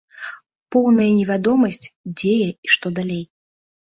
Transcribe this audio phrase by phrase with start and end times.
[0.75, 3.23] Поўная невядомасць, дзе я і што далей.